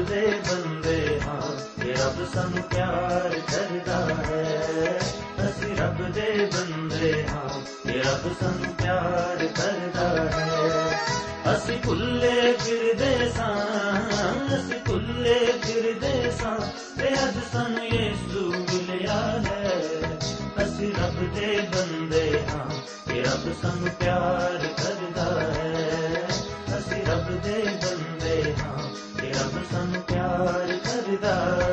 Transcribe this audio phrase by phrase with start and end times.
[0.00, 1.40] ਦੇ ਬੰਦੇ ਹਾਂ
[1.82, 5.00] ਤੇ ਰੱਬ ਸਾਨੂੰ ਪਿਆਰ ਕਰਦਾ ਹੈ।
[5.48, 7.48] ਅਸੀਂ ਰੱਬ ਦੇ ਬੰਦੇ ਹਾਂ
[7.86, 11.00] ਤੇ ਰੱਬ ਸਾਨੂੰ ਪਿਆਰ ਕਰਦਾ ਹੈ।
[11.54, 13.56] ਅਸੀਂ ਭੁੱਲੇ ਫਿਰਦੇ ਸਾਂ,
[14.56, 16.56] ਅਸੀਂ ਭੁੱਲੇ ਫਿਰਦੇ ਸਾਂ,
[16.98, 19.80] ਤੇ ਅੱਜ ਸਾਨੂੰ ਯਿਸੂ ਮਿਲਿਆ ਹੈ।
[20.62, 22.66] ਅਸੀਂ ਰੱਬ ਦੇ ਬੰਦੇ ਹਾਂ
[23.06, 24.99] ਤੇ ਰੱਬ ਸਾਨੂੰ ਪਿਆਰ ਕਰਦਾ
[31.20, 31.69] ਪਿਆਰ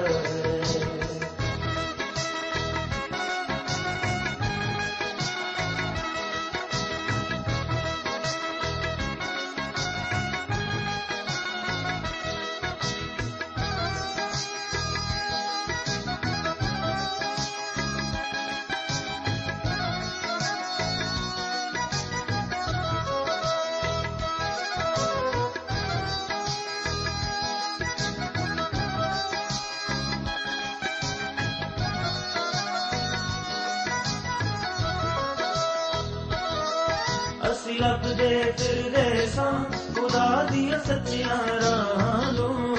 [40.58, 42.78] ਦੀਆਂ ਸੱਚੀਆਂ ਰਾਹਾਂ ਨੂੰ।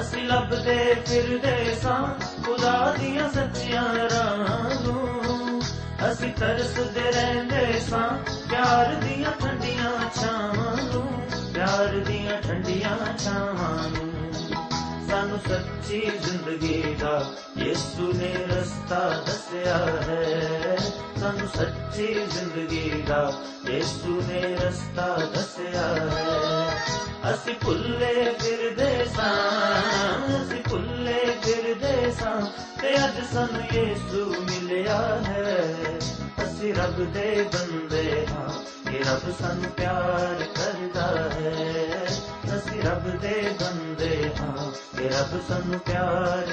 [0.00, 5.62] ਅਸੀਂ ਲੱਭਦੇ ਫਿਰਦੇ ਸਾਂ ਖੁਦਾ ਦੀਆਂ ਸੱਚੀਆਂ ਰਾਹਾਂ ਨੂੰ।
[6.12, 8.08] ਅਸੀਂ ਤਰਸਦੇ ਰਹਿੰਦੇ ਸਾਂ
[8.50, 11.22] ਪਿਆਰ ਦੀਆਂ ਠੰਡੀਆਂ ਛਾਵਾਂ ਨੂੰ।
[11.54, 14.11] ਪਿਆਰ ਦੀਆਂ ਠੰਡੀਆਂ ਛਾਵਾਂ ਨੂੰ।
[15.12, 17.24] ਸਾਨੂੰ ਸੱਚੀ ਜ਼ਿੰਦਗੀ ਦਾ
[17.58, 19.76] ਯਿਸੂ ਨੇ ਰਸਤਾ ਦੱਸਿਆ
[20.08, 20.76] ਹੈ।
[21.22, 23.32] ਸਾਨੂੰ ਸੱਚੀ ਜ਼ਿੰਦਗੀ ਦਾ
[23.70, 26.78] ਯਿਸੂ ਨੇ ਰਸਤਾ ਦੱਸਿਆ ਹੈ।
[27.34, 32.40] ਅਸੀਂ ਭੁੱਲੇ ਫਿਰਦੇ ਸਾਂ, ਅਸੀਂ ਭੁੱਲੇ ਫਿਰਦੇ ਸਾਂ
[32.82, 35.64] ਤੇ ਅੱਜ ਸਾਨੂੰ ਯਿਸੂ ਮਿਲਿਆ ਹੈ।
[36.44, 42.06] ਅਸੀਂ ਰੱਬ ਦੇ ਬੰਦੇ ਹਾਂ ਕਿ ਰੱਬ ਸਾਨੂੰ ਪਿਆਰ ਕਰਦਾ ਹੈ।
[42.56, 46.51] ਅਸੀਂ ਰੱਬ ਦੇ ਬੰਦੇ ਹਾਂ ਕਿ ਰੱਬ ਸਾਨੂੰ ਪਿਆਰ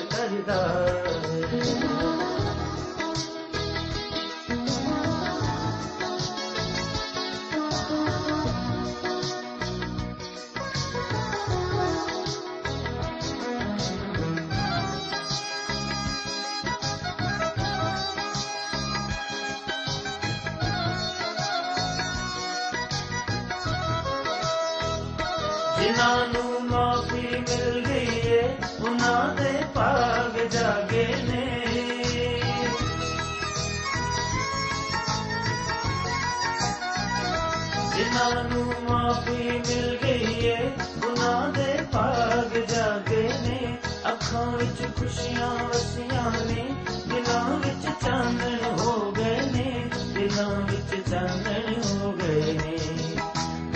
[38.29, 40.71] ਜਿਨ੍ਹਾਂ ਨੂੰ ਮਾਫੀ ਮਿਲ ਗਈ ਏ।
[41.05, 43.77] ਉਹਨਾਂ ਦੇ ਭਾਗ ਜਾਗੇ ਨੇ।
[44.07, 46.75] ਅੱਖਾਂ ਵਿੱਚ ਖੁਸ਼ੀਆਂ ਵਸੀਆਂ ਨੇ।
[47.07, 52.77] ਦਿਲਾਂ ਵਿੱਚ ਚਾਨਣ ਹੋ ਗਏ ਨੇ। ਦਿਲਾਂ ਵਿੱਚ ਚਾਨਣ ਹੋ ਗਏ ਨੇ।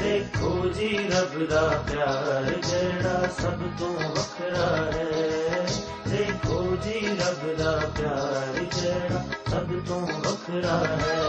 [0.03, 5.67] ਦੇਖੋ ਜੀ, ਰੱਬ ਦਾ ਪਿਆਰ ਜਿਹੜਾ ਸਭ ਤੋਂ ਵੱਖਰਾ ਹੈ।
[6.07, 11.19] ਦੇਖੋ ਜੀ, ਰੱਬ ਦਾ ਪਿਆਰ ਜਿਹੜਾ ਸਭ ਤੋਂ ਵੱਖਰਾ ਹੈ।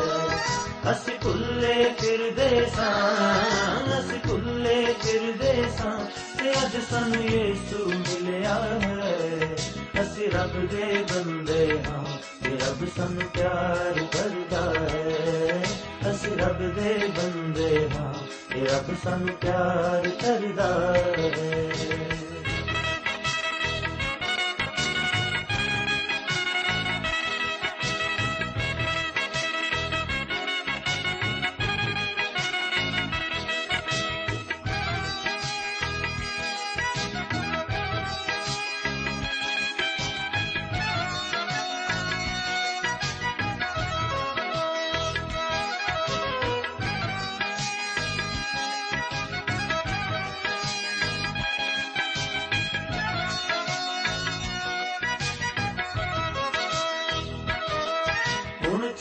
[0.92, 5.98] ਅਸੀਂ ਭੁੱਲੇ ਫਿਰਦੇ ਸਾਂ ਅਸੀਂ ਭੁੱਲੇ ਫਿਰਦੇ ਸਾਂ
[6.42, 9.56] ਤੇ ਅੱਜ ਸਾਨੂੰ ਯਿਸੂ ਮਿਲਿਆ ਹੈ।
[10.02, 12.04] ਅਸੀਂ ਰੱਬ ਦੇ ਬੰਦੇ ਹਾਂ
[12.44, 15.62] ਤੇ ਰੱਬ ਸਾਨੂੰ ਪਿਆਰ ਕਰਦਾ ਹੈ।
[16.10, 18.14] ਅਸੀਂ ਅਸੀਂ ਰੱਬ ਦੇ ਬੰਦੇ ਹਾਂ
[18.56, 21.72] ਇਹ ਰੱਬ ਸਾਨੂੰ ਪਿਆਰ ਕਰਦਾ ਹੈ।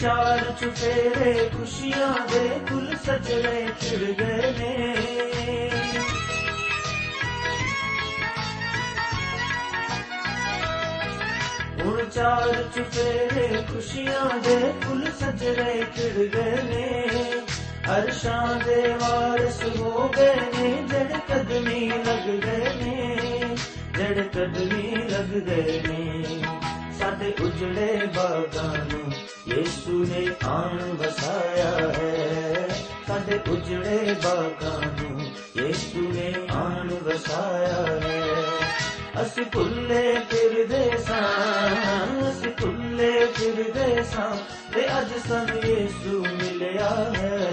[0.04, 4.90] ਚਾਰ ਚੁਫੇਰੇ ਖੁਸ਼ੀਆਂ ਦੇ ਫੁੱਲ ਸਜਣੇ ਖਿੜ ਗਏ ਨੇ।
[11.82, 17.10] ਹੁਣ ਚਾਰ ਚੁਫੇਰੇ ਖੁਸ਼ੀਆਂ ਦੇ ਫੁੱਲ ਸਜਣੇ ਖਿੜ ਗਏ ਨੇ।
[17.98, 23.56] ਅਰਸ਼ਾਂ ਦੇ ਵਾਰਸ ਹੋ ਗਏ ਨੇ, ਜੜ ਕਦਮੀ ਲੱਗ ਗਏ ਨੇ,
[23.98, 26.43] ਜੜ ਕਦਮੀ ਲੱਗ ਗਏ ਨੇ।
[27.14, 29.12] ਸਾਡੇ ਉਜੜੇ ਬਾਗਾਂ ਨੂੰ
[29.48, 32.68] ਯੇਸੂ ਨੇ ਆਣ ਵਸਾਇਆ ਹੈ।
[33.08, 35.22] ਸਾਡੇ ਉਜੜੇ ਬਾਗਾਂ ਨੂੰ
[35.58, 38.24] ਯੇਸੂ ਨੇ ਆਣ ਵਸਾਇਆ ਹੈ।
[39.22, 44.38] ਅਸੀਂ ਭੁੱਲੇ ਫਿਰਦੇ ਸਾਂ, ਅਸੀਂ ਭੁੱਲੇ ਫਿਰਦੇ ਸਾਂ
[44.74, 47.52] ਤੇ ਅੱਜ ਸਾਨੂੰ ਯੇਸੂ ਮਿਲਿਆ ਹੈ।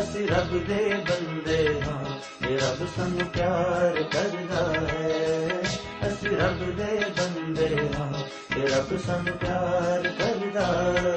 [0.00, 2.04] ਅਸੀਂ ਰੱਬ ਦੇ ਬੰਦੇ ਹਾਂ
[2.46, 5.62] ਤੇ ਰੱਬ ਸਾਨੂੰ ਪਿਆਰ ਕਰਦਾ ਹੈ।
[6.32, 8.12] ਰੱਬ ਦੇ ਬੰਦੇ ਹਾਂ
[8.54, 11.14] ਤੇ ਰੱਬ ਸਾਨੂੰ ਪਿਆਰ ਕਰਦਾ ਹੈ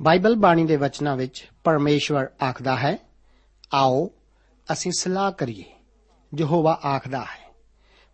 [0.00, 2.98] ਬਾਈਬਲ ਬਾਣੀ ਦੇ ਵਚਨਾਂ ਵਿੱਚ ਪਰਮੇਸ਼ਵਰ ਆਖਦਾ ਹੈ,
[3.74, 4.10] ਆਓ
[4.72, 5.64] ਅਸੀਂ ਸਲਾਹ ਕਰੀਏ।
[6.38, 7.54] ਯਹੋਵਾ ਆਖਦਾ ਹੈ,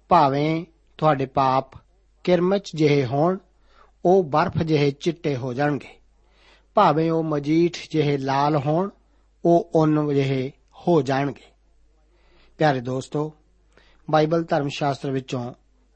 [0.09, 0.65] ਭਾਵੇਂ
[0.99, 1.71] ਤੁਹਾਡੇ ਪਾਪ
[2.25, 3.39] ਕਿਰਮਚ ਜਿਹੇ ਹੋਣ,
[4.05, 5.89] ਉਹ ਬਰਫ਼ ਜਿਹੇ ਚਿੱਟੇ ਹੋ ਜਾਣਗੇ।
[6.75, 8.91] ਭਾਵੇਂ ਉਹ ਮਜੀਠ ਜਿਹੇ ਲਾਲ ਹੋਣ,
[9.45, 11.45] ਉਹ ਉੱਨ ਜਿਹੇ ਹੋ ਜਾਣਗੇ।
[12.59, 13.33] ਪਿਆਰੇ ਦੋਸਤੋ,
[14.11, 15.55] ਬਾਈਬਲ ਧਰਮ ਸ਼ਾਸਤਰ ਵਿੱਚੋਂ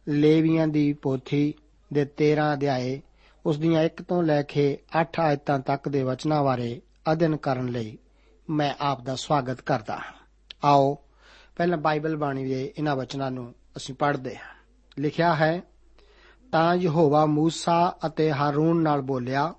[0.08, 1.54] ਲੇਵੀਆਂ ਦੀ ਪੋਥੀ
[1.92, 3.02] ਦੇ 13 ਅਧਿਆਏ
[3.46, 7.98] ਉਸ ਦੀਆਂ 1 ਤੋਂ ਲੈ ਕੇ 8 ਆਇਤਾਂ ਤੱਕ ਦੇ ਵਚਨਾਂ ਬਾਰੇ ਅਧਿਨ ਕਰਨ ਲਈ
[8.50, 10.23] ਮੈਂ ਆਪ ਦਾ ਸਵਾਗਤ ਕਰਦਾ ਹਾਂ।
[10.64, 10.98] ਆਓ,
[11.56, 14.54] ਪਹਿਲਾਂ ਬਾਈਬਲ ਬਾਣੀ ਦੇ ਇਹਨਾਂ ਵਚਨਾਂ ਨੂੰ ਅਸੀਂ ਪੜ੍ਹਦੇ ਹਾਂ।
[14.98, 15.62] ਲਿਖਿਆ ਹੈ,
[16.52, 19.54] ਤਾਂ ਯਹੋਵਾ ਮੂਸਾ ਅਤੇ ਹਾਰੂਨ ਨਾਲ ਬੋਲਿਆ,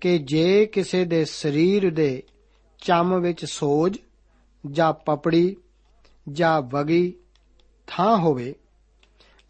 [0.00, 2.22] ਕਿ ਜੇ ਕਿਸੇ ਦੇ ਸਰੀਰ ਦੇ
[2.80, 3.98] ਚੰਮ ਵਿੱਚ ਸੋਜ
[4.70, 5.56] ਜਾਂ ਪਪੜੀ
[6.28, 7.14] ਜਾਂ ਵਗੀ
[7.86, 8.54] ਥਾਂ ਹੋਵੇ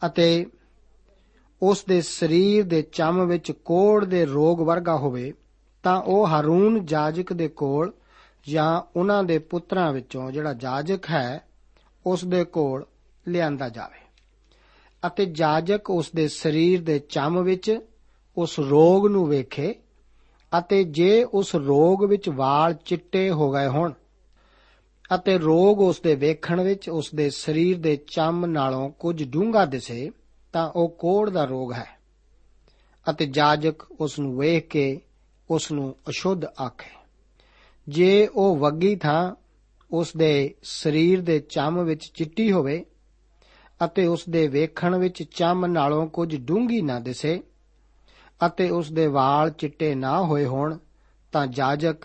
[0.07, 0.47] ਅਤੇ
[1.63, 5.33] ਉਸ ਦੇ ਸਰੀਰ ਦੇ ਚੰਮ ਵਿੱਚ ਕੋੜ ਦੇ ਰੋਗ ਵਰਗਾ ਹੋਵੇ,
[5.83, 7.93] ਤਾਂ ਉਹ ਹਾਰੂਨ ਜਾਜਕ ਦੇ ਕੋਲ
[8.49, 11.41] ਜਾਂ ਉਹਨਾਂ ਦੇ ਪੁੱਤਰਾਂ ਵਿੱਚੋਂ ਜਿਹੜਾ ਜਾਜਕ ਹੈ,
[12.07, 12.87] ਉਸ ਦੇ ਕੋਲ
[13.29, 13.99] ਲਿਆਂਦਾ ਜਾਵੇ।
[15.07, 17.81] ਅਤੇ ਜਾਜਕ ਉਸ ਦੇ ਸਰੀਰ ਦੇ ਚੰਮ ਵਿੱਚ
[18.37, 19.75] ਉਸ ਰੋਗ ਨੂੰ ਵੇਖੇ
[20.59, 23.93] ਅਤੇ ਜੇ ਉਸ ਰੋਗ ਵਿੱਚ ਵਾਲ ਚਿੱਟੇ ਹੋ ਗਏ ਹੋਣ
[25.15, 30.11] ਅਤੇ ਰੋਗ ਉਸ ਦੇ ਵੇਖਣ ਵਿੱਚ ਉਸ ਦੇ ਸਰੀਰ ਦੇ ਚੰਮ ਨਾਲੋਂ ਕੁਝ ਡੂੰਘਾ ਦਿਸੇ,
[30.53, 31.99] ਤਾਂ ਉਹ ਕੋੜ ਦਾ ਰੋਗ ਹੈ।
[33.11, 35.01] ਅਤੇ ਜਾਜਕ ਉਸ ਨੂੰ ਵੇਖ ਕੇ
[35.51, 37.06] ਉਸ ਨੂੰ ਅਸ਼ੁੱਧ ਆਖੇ।
[37.89, 39.35] ਜੇ ਉਹ ਵੱਗੀ ਥਾਂ
[39.91, 42.85] ਉਸ ਦੇ ਸਰੀਰ ਦੇ ਚੰਮ ਵਿੱਚ ਚਿੱਟੀ ਹੋਵੇ
[43.85, 47.43] ਅਤੇ ਉਸ ਦੇ ਵੇਖਣ ਵਿੱਚ ਚੰਮ ਨਾਲੋਂ ਕੁਝ ਡੂੰਗੀ ਨਾ ਦਿਸੇ
[48.47, 50.79] ਅਤੇ ਉਸ ਦੇ ਵਾਲ ਚਿੱਟੇ ਨਾ ਹੋਏ ਹੋਣ,
[51.33, 51.97] ਤਾਂ ਜਾਜਕ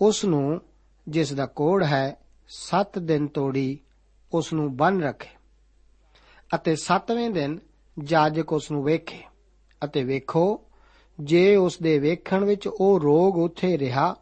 [0.00, 0.60] ਉਸ ਨੂੰ
[1.08, 2.16] ਜਿਸ ਦਾ ਕੋੜ ਹੈ
[2.50, 3.78] 7 ਦਿਨ ਤੋੜੀ
[4.34, 5.28] ਉਸ ਨੂੰ ਬੰਨ ਰੱਖੇ
[6.54, 7.58] ਅਤੇ 7ਵੇਂ ਦਿਨ
[7.98, 9.22] ਜਾਜਕ ਉਸ ਨੂੰ ਵੇਖੇ
[9.84, 10.64] ਅਤੇ ਵੇਖੋ,
[11.20, 14.14] ਜੇ ਉਸ ਦੇ ਵੇਖਣ ਵਿੱਚ ਉਹ ਰੋਗ ਉੱਥੇ ਰਿਹਾ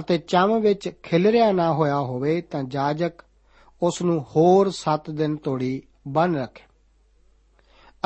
[0.00, 3.22] ਅਤੇ ਚੰਮ ਵਿੱਚ ਖਿਲਰਿਆ ਨਾ ਹੋਇਆ ਹੋਵੇ ਤਾਂ ਜਾਜਕ
[3.82, 6.64] ਉਸ ਨੂੰ ਹੋਰ 7 ਦਿਨ ਤੋੜੀ ਬੰਨ ਰੱਖੇ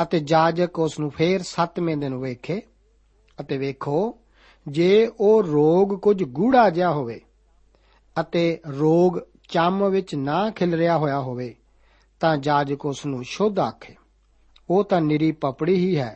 [0.03, 2.61] ਅਤੇ ਜਾਜਕ ਉਸ ਨੂੰ ਫੇਰ 7ਵੇਂ ਦਿਨ ਵੇਖੇ
[3.39, 4.17] ਅਤੇ ਵੇਖੋ,
[4.67, 7.19] ਜੇ ਉਹ ਰੋਗ ਕੁਝ ਗੂੜਾ ਜਿਹਾ ਹੋਵੇ
[8.19, 9.19] ਅਤੇ ਰੋਗ
[9.49, 11.55] ਚੰਮ ਵਿੱਚ ਨਾ ਖਿਲਰਿਆ ਹੋਇਆ ਹੋਵੇ
[12.19, 13.95] ਤਾਂ ਜਾਜਕ ਉਸ ਨੂੰ ਸ਼ੁੱਧ ਆਖੇ,
[14.69, 16.15] ਉਹ ਤਾਂ ਨਿਰੀ ਪਪੜੀ ਹੀ ਹੈ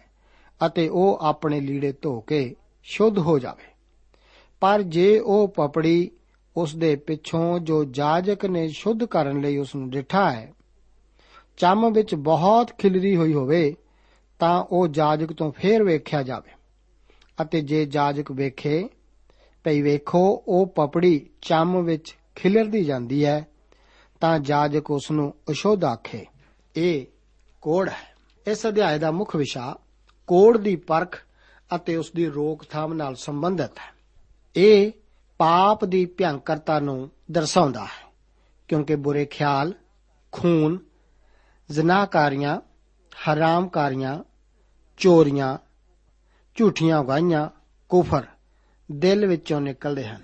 [0.61, 3.72] ਅਤੇ ਉਹ ਆਪਣੇ ਲੀੜੇ ਧੋ ਕੇ ਸ਼ੁੱਧ ਹੋ ਜਾਵੇ।
[4.63, 6.11] ਪਰ ਜੇ ਉਹ ਪਪੜੀ
[6.57, 10.53] ਉਸ ਦੇ ਪਿੱਛੋਂ ਜੋ ਜਾਜਕ ਨੇ ਸ਼ੁੱਧ ਕਰਨ ਲਈ ਉਸ ਨੂੰ ਡਿਠਾ ਹੈ,
[11.57, 13.75] ਚੰਮ ਵਿੱਚ ਬਹੁਤ ਖਿਲਰੀ ਹੋਈ ਹੋਵੇ,
[14.39, 16.51] ਤਾਂ ਉਹ ਜਾਜਕ ਤੋਂ ਫੇਰ ਵੇਖਿਆ ਜਾਵੇ।
[17.41, 18.89] ਅਤੇ ਜੇ ਜਾਜਕ ਵੇਖੇ,
[19.63, 23.47] ਭਈ ਵੇਖੋ ਉਹ ਪਪੜੀ ਚੰਮ ਵਿੱਚ ਖਿਲਰਦੀ ਜਾਂਦੀ ਹੈ,
[24.19, 26.25] ਤਾਂ ਜਾਜਕ ਉਸ ਨੂੰ ਅਸ਼ੁੱਧ ਆਖੇ
[26.75, 27.05] ਇਹ
[27.61, 28.15] ਕੋੜ ਹੈ।
[28.51, 29.77] ਇਸ ਅਧਿਆਇ ਦਾ ਮੁੱਖ ਵਿਸ਼ਾ
[30.27, 31.25] ਕੋੜ ਦੀ ਪਰਖ
[31.75, 33.92] ਅਤੇ ਉਸ ਦੀ ਰੋਕਥਾਮ ਨਾਲ ਸੰਬੰਧਿਤ ਹੈ।
[34.55, 34.91] ਇਹ
[35.37, 38.13] ਪਾਪ ਦੀ ਭਿਆਨਕਤਾ ਨੂੰ ਦਰਸਾਉਂਦਾ ਹੈ,
[38.67, 39.73] ਕਿਉਂਕਿ ਬੁਰੇ ਖਿਆਲ,
[40.31, 40.79] ਖੂਨ
[41.71, 42.61] ਜ਼ਨਾਕਾਰੀਆਂ
[43.27, 44.23] ਹਰਾਮਕਾਰੀਆਂ,
[44.97, 45.57] ਚੋਰੀਆਂ,
[46.55, 47.49] ਝੂਠੀਆਂ ਗਾਈਆਂ
[47.89, 48.25] ਕੁਫਰ
[48.91, 50.21] ਦਿਲ ਵਿੱਚੋਂ ਨਿਕਲਦੇ ਹਨ।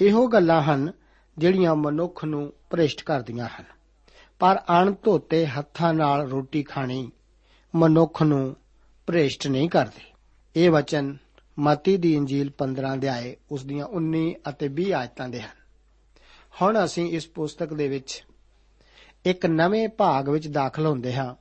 [0.00, 0.92] ਇਹੋ ਗੱਲਾਂ ਹਨ
[1.38, 3.64] ਜਿਹੜੀਆਂ ਮਨੁੱਖ ਨੂੰ ਭ੍ਰਿਸ਼ਟ ਕਰਦੀਆਂ ਹਨ।
[4.38, 7.10] ਪਰ ਅਣਧੋਤੇ ਹੱਥਾਂ ਨਾਲ ਰੋਟੀ ਖਾਣੀ
[7.74, 8.56] ਮਨੁੱਖ ਨੂੰ
[9.06, 10.12] ਭ੍ਰਿਸ਼ਟ ਨਹੀਂ ਕਰਦੇ।
[10.56, 11.16] ਇਹ ਵਚਨ
[11.58, 15.66] ਮਤੀ ਦੀ ਇੰਜੀਲ 15 ਅਧਿਆਏ, ਉਸ ਦੀਆਂ 19 ਅਤੇ 20 ਆਇਤਾਂ ਦੇ ਹਨ।
[16.62, 18.24] ਹੁਣ ਅਸੀਂ ਇਸ ਪੁਸਤਕ ਦੇ ਵਿੱਚ
[19.24, 21.34] ਇੱਕ ਨਵੇਂ ਭਾਗ ਵਿੱਚ ਦਾਖਲ ਹੁੰਦੇ ਹਾਂ,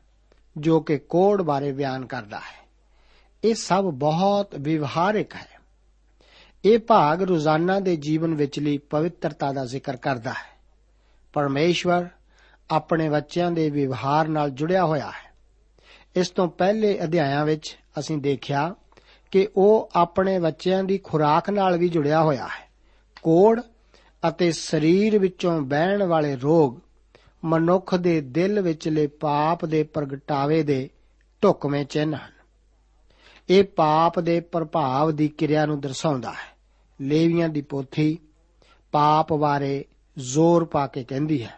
[0.57, 2.65] ਜੋ ਕਿ ਕੋੜ ਬਾਰੇ ਬਿਆਨ ਕਰਦਾ ਹੈ।
[3.43, 5.47] ਇਹ ਸਭ ਬਹੁਤ ਵਿਵਹਾਰਿਕ ਹੈ।
[6.65, 10.59] ਇਹ ਭਾਗ ਰੋਜ਼ਾਨਾ ਦੇ ਜੀਵਨ ਵਿਚਲੀ ਪਵਿੱਤਰਤਾ ਦਾ ਜ਼ਿਕਰ ਕਰਦਾ ਹੈ।
[11.33, 12.07] ਪਰਮੇਸ਼ਵਰ
[12.71, 15.33] ਆਪਣੇ ਬੱਚਿਆਂ ਦੇ ਵਿਵਹਾਰ ਨਾਲ ਜੁੜਿਆ ਹੋਇਆ ਹੈ।
[16.15, 18.75] ਇਸ ਤੋਂ ਪਹਿਲੇ ਅਧਿਆਇਆਂ ਵਿੱਚ ਅਸੀਂ ਦੇਖਿਆ
[19.35, 22.69] ਕਿ ਉਹ ਆਪਣੇ ਬੱਚਿਆਂ ਦੀ ਖੁਰਾਕ ਨਾਲ ਵੀ ਜੁੜਿਆ ਹੋਇਆ ਹੈ।
[23.23, 23.61] ਕੋੜ
[24.23, 26.77] ਅਤੇ ਸਰੀਰ ਵਿੱਚੋਂ ਬਹਿਣ ਵਾਲੇ ਰੋਗ
[27.45, 30.89] ਮਨੁੱਖ ਦੇ ਦਿਲ ਵਿਚਲੇ ਪਾਪ ਦੇ ਪ੍ਰਗਟਾਵੇ ਦੇ
[31.43, 32.31] ਢੁਕਵੇਂ ਚਿੰਨ ਹਨ।
[33.49, 36.55] ਇਹ ਪਾਪ ਦੇ ਪ੍ਰਭਾਵ ਦੀ ਕਿਰਿਆ ਨੂੰ ਦਰਸਾਉਂਦਾ ਹੈ।
[37.01, 38.17] ਲੇਵੀਆਂ ਦੀ ਪੋਥੀ
[38.91, 39.85] ਪਾਪ ਬਾਰੇ
[40.17, 41.53] ਜ਼ੋਰ ਪਾ ਕੇ ਕਹਿੰਦੀ ਹੈ,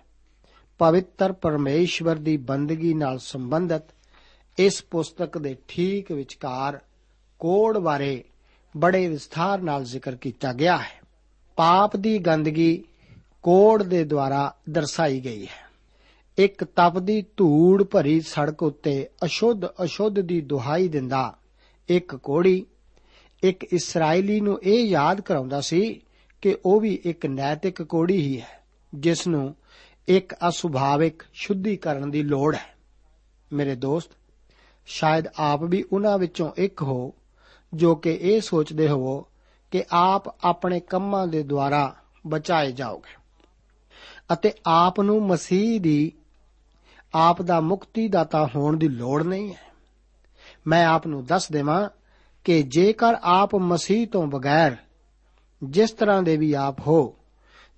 [0.79, 3.95] ਪਵਿੱਤਰ ਪਰਮੇਸ਼ਵਰ ਦੀ ਬੰਦਗੀ ਨਾਲ ਸੰਬੰਧਿਤ
[4.57, 6.79] ਇਸ ਪੁਸਤਕ ਦੇ ਠੀਕ ਵਿਚਕਾਰ
[7.39, 8.23] ਕੋੜ ਬਾਰੇ
[8.77, 11.01] ਬੜੇ ਵਿਸਥਾਰ ਨਾਲ ਜ਼ਿਕਰ ਕੀਤਾ ਗਿਆ ਹੈ।
[11.55, 12.83] ਪਾਪ ਦੀ ਗੰਦਗੀ
[13.43, 15.67] ਕੋੜ ਦੇ ਦੁਆਰਾ ਦਰਸਾਈ ਗਈ ਹੈ।
[16.37, 21.37] ਇੱਕ ਤਪਦੀ ਧੂੜ ਭਰੀ ਸੜਕ ਉੱਤੇ ਅਸ਼ੁੱਧ ਅਸ਼ੁੱਧ ਦੀ ਦੁਹਾਈ ਦਿੰਦਾ
[21.89, 22.65] ਇੱਕ ਕੋੜੀ
[23.43, 26.01] ਇੱਕ ਇਸرائیਲੀ ਨੂੰ ਇਹ ਯਾਦ ਕਰਾਉਂਦਾ ਸੀ
[26.41, 28.63] ਕਿ ਉਹ ਵੀ ਇੱਕ ਨੈਤਿਕ ਕੋੜੀ ਹੀ ਹੈ,
[28.95, 29.55] ਜਿਸ ਨੂੰ
[30.07, 32.75] ਇੱਕ ਅਸੁਭਾਵਿਕ ਸ਼ੁੱਧੀਕਰਨ ਦੀ ਲੋੜ ਹੈ।
[33.53, 34.09] ਮੇਰੇ ਦੋਸਤ,
[34.85, 37.13] ਸ਼ਾਇਦ ਆਪ ਵੀ ਉਹਨਾਂ ਵਿੱਚੋਂ ਇੱਕ ਹੋ।
[37.73, 39.25] ਜੋ ਕਿ ਇਹ ਸੋਚਦੇ ਹੋਵੋ
[39.71, 41.95] ਕਿ ਆਪ ਆਪਣੇ ਕੰਮਾਂ ਦੇ ਦੁਆਰਾ
[42.27, 43.17] ਬਚਾਏ ਜਾਓਗੇ।
[44.33, 46.11] ਅਤੇ ਆਪ ਨੂੰ ਮਸੀਹ ਦੀ,
[47.15, 49.67] ਆਪ ਦਾ ਮੁਕਤੀ ਦਾਤਾ ਹੋਣ ਦੀ ਲੋੜ ਨਹੀਂ ਹੈ।
[50.67, 51.89] ਮੈਂ ਆਪ ਨੂੰ ਦੱਸ ਦੇਵਾਂ
[52.43, 54.75] ਕਿ ਜੇਕਰ ਆਪ ਮਸੀਹ ਤੋਂ ਬਗੈਰ
[55.63, 57.15] ਜਿਸ ਤਰ੍ਹਾਂ ਦੇ ਵੀ ਆਪ ਹੋ,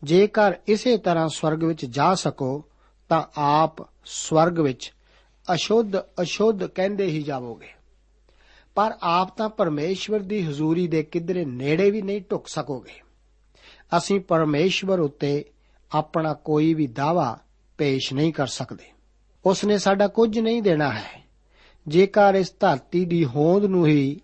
[0.03, 2.63] ਜੇਕਰ ਇਸੇ ਤਰ੍ਹਾਂ ਸਵਰਗ ਵਿੱਚ ਜਾ ਸਕੋ,
[3.09, 4.93] ਤਾਂ ਆਪ ਸਵਰਗ ਵਿੱਚ
[5.53, 7.69] ਅਸ਼ੁੱਧ ਅਸ਼ੁੱਧ ਕਹਿੰਦੇ ਹੀ ਜਾਵੋਗੇ।
[8.79, 13.01] ਪਰ ਆਪ ਤਾਂ ਪਰਮੇਸ਼ਵਰ ਦੀ ਹਜ਼ੂਰੀ ਦੇ ਕਿਧਰੇ ਨੇੜੇ ਵੀ ਨਹੀਂ ਢੁਕ ਸਕੋਗੇ।
[13.97, 15.45] ਅਸੀਂ ਪਰਮੇਸ਼ਵਰ ਉੱਤੇ
[15.91, 17.39] ਆਪਣਾ ਕੋਈ ਵੀ ਦਾਵਾ
[17.77, 18.83] ਪੇਸ਼ ਨਹੀਂ ਕਰ ਸਕਦੇ।
[19.45, 21.23] ਉਸ ਨੇ ਸਾਡਾ ਕੁਝ ਨਹੀਂ ਦੇਣਾ ਹੈ।
[21.87, 24.21] ਜੇਕਰ ਇਸ ਧਰਤੀ ਦੀ ਹੋਂਦ ਨੂੰ ਹੀ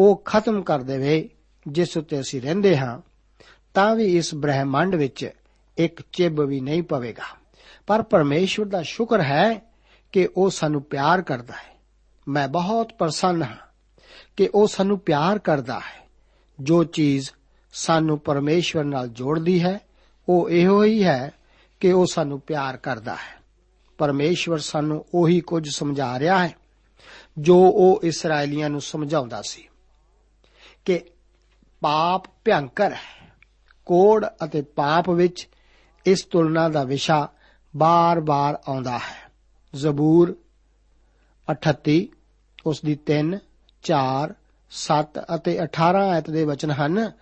[0.00, 1.28] ਉਹ ਖਤਮ ਕਰ ਦੇਵੇ
[1.68, 3.00] ਜਿਸ ਉੱਤੇ ਅਸੀਂ ਰਹਿੰਦੇ ਹਾਂ,
[3.74, 5.30] ਤਾਂ ਵੀ ਇਸ ਬ੍ਰਹਿਮੰਡ ਵਿੱਚ
[5.78, 7.36] ਇੱਕ ਚਿਬ ਵੀ ਨਹੀਂ ਪਵੇਗਾ।
[7.86, 9.72] ਪਰ ਪਰਮੇਸ਼ਵਰ ਦਾ ਸ਼ੁਕਰ ਹੈ
[10.12, 11.80] ਕਿ ਉਹ ਸਾਨੂੰ ਪਿਆਰ ਕਰਦਾ ਹੈ।
[12.28, 13.67] ਮੈਂ ਬਹੁਤ ਪ੍ਰਸੰਨ ਹਾਂ।
[14.38, 16.08] ਕਿ ਉਹ ਸਾਨੂੰ ਪਿਆਰ ਕਰਦਾ ਹੈ।
[16.60, 17.30] ਜੋ ਚੀਜ਼
[17.72, 19.80] ਸਾਨੂੰ ਪਰਮੇਸ਼ਵਰ ਨਾਲ ਜੋੜਦੀ ਹੈ,
[20.28, 21.32] ਉਹ ਇਹੋ ਹੀ ਹੈ
[21.80, 23.42] ਕਿ ਉਹ ਸਾਨੂੰ ਪਿਆਰ ਕਰਦਾ ਹੈ।
[23.98, 26.54] ਪਰਮੇਸ਼ਵਰ ਸਾਨੂੰ ਉਹੀ ਕੁਝ ਸਮਝਾ ਰਿਹਾ ਹੈ,
[27.38, 29.68] ਜੋ ਉਹ ਇਸرائیਲੀਆਂ ਨੂੰ ਸਮਝਾਉਂਦਾ ਸੀ
[30.84, 31.00] ਕਿ
[31.80, 33.32] ਪਾਪ ਭਿਆੰਕਰ ਹੈ।
[33.86, 35.48] ਕੋੜ ਅਤੇ ਪਾਪ ਵਿੱਚ
[36.06, 37.28] ਇਸ ਤੁਲਨਾ ਦਾ ਵਿਸ਼ਾ
[37.76, 39.32] ਬਾਰ-ਬਾਰ ਆਉਂਦਾ ਹੈ।
[39.74, 40.36] ਜ਼ਬੂਰ
[41.50, 42.08] 38
[42.66, 43.38] ਉਸ ਦੀ 3
[43.82, 44.34] 4
[44.70, 47.12] 7 ਅਤੇ 18 ਆਇਤ ਦੇ ਵਚਨ ਹਨ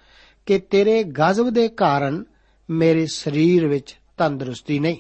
[0.47, 2.25] ਕਿ ਤੇਰੇ ਗਜ਼ਬ ਦੇ ਕਾਰਨ
[2.71, 4.97] ਮੇਰੇ ਸਰੀਰ ਵਿੱਚ ਤੰਦਰੁਸਤੀ ਨਹੀਂ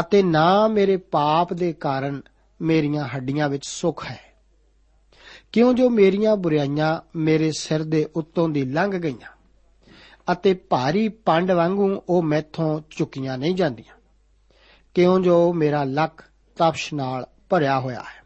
[0.00, 2.22] ਅਤੇ ਨਾ ਮੇਰੇ ਪਾਪ ਦੇ ਕਾਰਨ
[2.62, 4.20] ਮੇਰੀਆਂ ਹੱਡੀਆਂ ਵਿੱਚ ਸੁੱਖ ਹੈ।
[5.52, 9.36] ਕਿਉਂ ਜੋ ਮੇਰੀਆਂ ਬੁਰਾਈਆਂ ਮੇਰੇ ਸਿਰ ਦੇ ਉੱਤੋਂ ਦੀ ਲੰਘ ਗਈਆਂ
[10.32, 13.94] ਅਤੇ ਭਾਰੀ ਪੰਡ ਵਾਂਗੂ ਉਹ ਮੈਥੋਂ ਚੁੱਕੀਆਂ ਨਹੀਂ ਜਾਂਦੀਆਂ।
[14.94, 16.22] ਕਿਉਂ ਜੋ ਮੇਰਾ ਲੱਕ
[16.56, 18.21] ਤਪਸ਼ ਨਾਲ ਭਰਿਆ ਹੋਇਆ ਹੈ।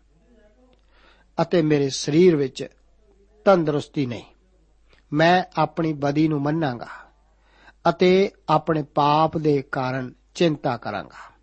[1.43, 2.66] ਅਤੇ ਮੇਰੇ ਸਰੀਰ ਵਿੱਚ
[3.45, 4.25] ਤੰਦਰੁਸਤੀ ਨਹੀਂ।
[5.12, 6.88] ਮੈਂ ਆਪਣੀ ਬਦੀ ਨੂੰ ਮੰਨਾਂਗਾ
[7.88, 11.35] ਅਤੇ ਆਪਣੇ ਪਾਪ ਦੇ ਕਾਰਨ ਚਿੰਤਾ ਕਰਾਂਗਾ।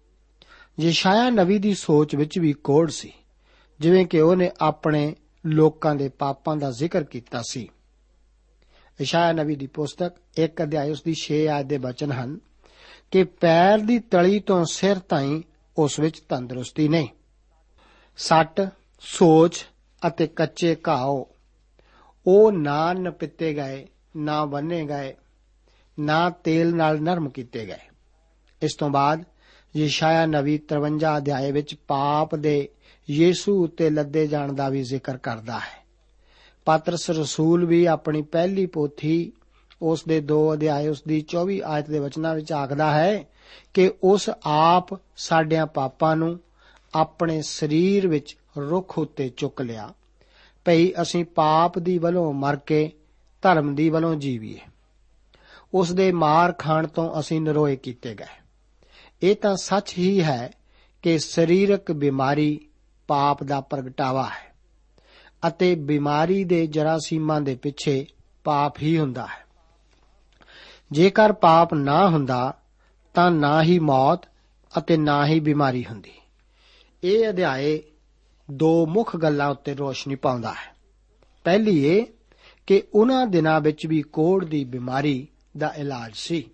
[0.79, 3.13] ਯਸ਼ਾਇਆ ਨਵੀ ਦੀ ਸੋਚ ਵਿੱਚ ਵੀ ਕੋੜ ਸੀ,
[3.79, 7.69] ਜਿਵੇਂ ਕਿ ਉਹਨੇ ਆਪਣੇ ਲੋਕਾਂ ਦੇ ਪਾਪਾਂ ਦਾ ਜ਼ਿਕਰ ਕੀਤਾ ਸੀ।
[9.01, 12.39] ਯਸ਼ਾਇਆ ਨਵੀ ਦੀ ਪੁਸਤਕ 1 ਅਧਿਆਇ, ਉਸ ਦੀ 6 ਆਇਤ ਦੇ ਬਚਨ ਹਨ
[13.11, 15.41] ਕਿ ਪੈਰ ਦੀ ਤਲੀ ਤੋਂ ਸਿਰ ਤਾਈਂ
[15.77, 17.07] ਉਸ ਵਿੱਚ ਤੰਦਰੁਸਤੀ ਨਹੀਂ।
[18.17, 18.61] ਸੱਟ,
[18.99, 19.65] ਸੋਚ
[20.07, 21.27] ਅਤੇ ਕੱਚੇ ਘਾਓ
[22.27, 25.13] ਉਹ ਨਾ ਨਪਿੱਤੇ ਗਏ, ਨਾ ਬੰਨੇ ਗਏ,
[25.99, 27.89] ਨਾ ਤੇਲ ਨਾਲ ਨਰਮ ਕੀਤੇ ਗਏ।
[28.61, 29.23] ਇਸ ਤੋਂ ਬਾਅਦ
[29.77, 32.69] ਯਸ਼ਾਇਆ ਨਵੀ 53 ਅਧਿਆਏ ਵਿੱਚ ਪਾਪ ਦੇ
[33.09, 35.83] ਯੀਸੂ ਉੱਤੇ ਲੱਦੇ ਜਾਣ ਦਾ ਵੀ ਜ਼ਿਕਰ ਕਰਦਾ ਹੈ।
[36.65, 39.31] ਪਾਤਰਸ ਰਸੂਲ ਵੀ ਆਪਣੀ ਪਹਿਲੀ ਪੋਥੀ
[39.81, 43.23] ਉਸ ਦੇ 2 ਅਧਿਆਏ, ਉਸ ਦੀ 24 ਆਇਤ ਦੇ ਵਚਨਾਂ ਵਿੱਚ ਆਖਦਾ ਹੈ
[43.73, 46.39] ਕਿ ਉਸ ਆਪ ਸਾਡਿਆਂ ਪਾਪਾਂ ਨੂੰ
[46.93, 49.93] ਆਪਣੇ ਸਰੀਰ ਵਿੱਚ ਰੁੱਖ ਉੱਤੇ ਚੁੱਕ ਲਿਆ।
[50.65, 52.91] ਭਈ ਅਸੀਂ ਪਾਪ ਦੀ ਵੱਲੋਂ ਮਰ ਕੇ
[53.41, 54.59] ਧਰਮ ਦੀ ਵੱਲੋਂ ਜੀਵੀਏ।
[55.73, 58.43] ਉਸ ਦੇ ਮਾਰ ਖਾਣ ਤੋਂ ਅਸੀਂ ਨਿਰੋਏ ਕੀਤੇ ਗਏ।
[59.21, 60.51] ਇਹ ਤਾਂ ਸੱਚ ਹੀ ਹੈ
[61.01, 62.67] ਕਿ ਸਰੀਰਕ ਬਿਮਾਰੀ
[63.07, 64.53] ਪਾਪ ਦਾ ਪ੍ਰਗਟਾਵਾ ਹੈ
[65.47, 68.05] ਅਤੇ ਬਿਮਾਰੀ ਦੇ ਜਰਾਸੀਮਾਂ ਦੇ ਪਿੱਛੇ
[68.43, 69.43] ਪਾਪ ਹੀ ਹੁੰਦਾ ਹੈ।
[70.91, 72.57] ਜੇਕਰ ਪਾਪ ਨਾ ਹੁੰਦਾ,
[73.13, 74.19] ਤਾਂ ਨਾ ਹੀ ਮੌਤ
[74.77, 76.13] ਅਤੇ ਨਾ ਹੀ ਬਿਮਾਰੀ ਹੁੰਦੀ।
[77.03, 77.83] ਇਹ ਅਧਿਆਏ
[78.51, 80.75] ਦੋ ਮੁੱਖ ਗੱਲਾਂ ਉੱਤੇ ਰੋਸ਼ਨੀ ਪਾਉਂਦਾ ਹੈ।
[81.43, 82.05] ਪਹਿਲੀ ਇਹ
[82.67, 86.49] ਕਿ ਉਹਨਾਂ ਦਿਨਾਂ ਵਿੱਚ ਵੀ ਕੋੜ ਦੀ ਬਿਮਾਰੀ ਦਾ ਇਲਾਜ ਸੀ।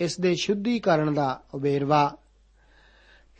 [0.00, 2.16] ਇਸ ਦੇ ਸ਼ੁੱਧੀਕਰਨ ਦਾ ਵੇਰਵਾ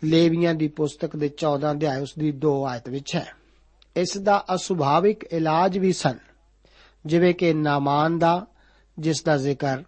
[0.04, 3.26] ਲੇਵੀਆਂ ਦੀ ਪੁਸਤਕ ਦੇ 14 ਅਧਿਆਇ ਉਸ ਦੀ 2 ਆਇਤ ਵਿੱਚ ਹੈ।
[3.96, 6.18] ਇਸ ਦਾ ਅਸੁਭਾਵਿਕ ਇਲਾਜ ਵੀ ਸਨ।
[7.06, 8.46] ਜਿਵੇਂ ਕਿ ਨਾਮਾਨ ਦਾ,
[8.98, 9.82] ਜਿਸ ਦਾ ਜ਼ਿਕਰ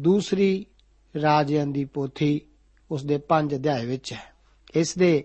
[0.00, 0.66] ਦੂਸਰੀ
[1.22, 2.40] ਰਾਜਿਆਂ ਦੀ ਪੋਥੀ
[2.90, 4.32] ਉਸ ਦੇ 5 ਅਧਿਆਇ ਵਿੱਚ ਹੈ।
[4.74, 5.24] ਇਸ ਦੇ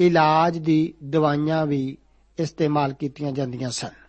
[0.00, 1.96] ਇਲਾਜ ਦੀ ਦਵਾਈਆਂ ਵੀ
[2.38, 4.04] ਇਸਤੇਮਾਲ ਕੀਤੀਆਂ ਜਾਂਦੀਆਂ ਸਨ।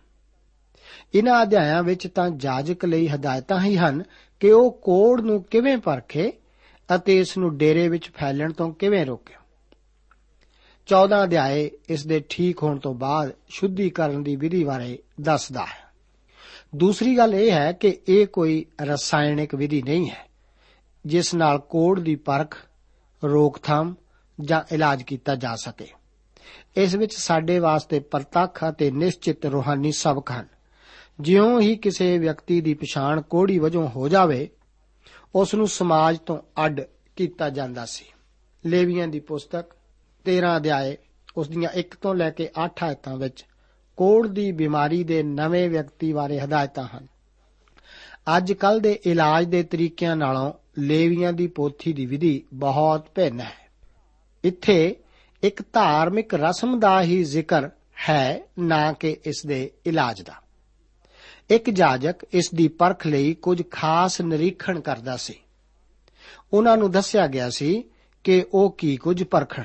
[1.14, 4.02] ਇਹਨਾਂ ਅਧਿਆਇਆਂ ਵਿੱਚ ਤਾਂ ਜਾਜਕ ਲਈ ਹਦਾਇਤਾਂ ਹੀ ਹਨ
[4.40, 6.32] ਕਿ ਉਹ ਕੋੜ ਨੂੰ ਕਿਵੇਂ ਪਰਖੇ
[6.94, 9.34] ਅਤੇ ਇਸ ਨੂੰ ਡੇਰੇ ਵਿੱਚ ਫੈਲਣ ਤੋਂ ਕਿਵੇਂ ਰੋਕੇ।
[10.86, 15.86] 14 ਅਧਿਆਏ ਇਸ ਦੇ ਠੀਕ ਹੋਣ ਤੋਂ ਬਾਅਦ ਸ਼ੁੱਧੀਕਰਨ ਦੀ ਵਿਧੀ ਬਾਰੇ ਦੱਸਦਾ ਹੈ।
[16.76, 20.26] ਦੂਸਰੀ ਗੱਲ ਇਹ ਹੈ ਕਿ ਇਹ ਕੋਈ ਰਸਾਇਣਿਕ ਵਿਧੀ ਨਹੀਂ ਹੈ,
[21.06, 22.58] ਜਿਸ ਨਾਲ ਕੋੜ ਦੀ ਪਰਖ,
[23.24, 23.94] ਰੋਕਥਾਮ
[24.40, 25.86] ਜਾਂ ਇਲਾਜ ਕੀਤਾ ਜਾ ਸਕੇ।
[26.76, 30.46] ਇਸ ਵਿੱਚ ਸਾਡੇ ਵਾਸਤੇ ਪ੍ਰਤੱਖ ਅਤੇ ਨਿਸ਼ਚਿਤ ਰੂਹਾਨੀ ਸਬਕ ਹਨ।
[31.20, 34.50] ਜਿਉਂ ਹੀ ਕਿਸੇ ਵਿਅਕਤੀ ਦੀ ਪਛਾਣ ਕੋੜੀ ਵਜੋਂ ਹੋ ਜਾਵੇ
[35.34, 36.80] ਉਸ ਨੂੰ ਸਮਾਜ ਤੋਂ ਅੱਡ
[37.16, 38.04] ਕੀਤਾ ਜਾਂਦਾ ਸੀ।
[38.66, 39.64] ਲੇਵੀਆਂ ਦੀ ਪੁਸਤਕ
[40.24, 40.96] 13 ਅਧਿਆਏ
[41.36, 43.46] ਉਸ ਦੀਆਂ 1 ਤੋਂ ਲੈ ਕੇ 8 ਆਇਤਾਂ ਵਿੱਚ
[43.96, 47.06] ਕੋੜ ਦੀ ਬਿਮਾਰੀ ਦੇ ਨਵੇਂ ਵਿਅਕਤੀ ਬਾਰੇ ਹਦਾਇਤਾਂ ਹਨ।
[48.36, 53.65] ਅੱਜ ਕੱਲ ਦੇ ਇਲਾਜ ਦੇ ਤਰੀਕਿਆਂ ਨਾਲੋਂ ਲੇਵੀਆਂ ਦੀ ਪੋਥੀ ਦੀ ਵਿਧੀ ਬਹੁਤ ਭਿੰਨ ਹੈ।
[54.44, 54.96] ਇੱਥੇ
[55.42, 57.68] ਇੱਕ ਧਾਰਮਿਕ ਰਸਮ ਦਾ ਹੀ ਜ਼ਿਕਰ
[58.08, 60.34] ਹੈ ਨਾ ਕਿ ਇਸ ਦੇ ਇਲਾਜ ਦਾ।
[61.50, 65.34] ਇੱਕ ਜਾਜਕ ਇਸ ਦੀ ਪਰਖ ਲਈ ਕੁਝ ਖਾਸ ਨਿਰੀਖਣ ਕਰਦਾ ਸੀ।
[66.52, 67.84] ਉਹਨਾਂ ਨੂੰ ਦੱਸਿਆ ਗਿਆ ਸੀ
[68.24, 69.62] ਕਿ ਉਹ ਕੀ ਕੁਝ ਪਰਖਣ।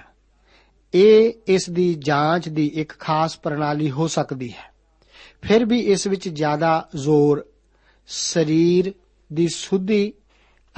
[0.94, 4.74] ਇਹ ਇਸ ਦੀ ਜਾਂਚ ਦੀ ਇੱਕ ਖਾਸ ਪ੍ਰਣਾਲੀ ਹੋ ਸਕਦੀ ਹੈ।
[5.42, 7.46] ਫਿਰ ਵੀ ਇਸ ਵਿੱਚ ਜ਼ਿਆਦਾ ਜ਼ੋਰ,
[8.08, 8.94] ਸਰੀਰ
[9.34, 10.14] ਦੀ ਸੁਧੀ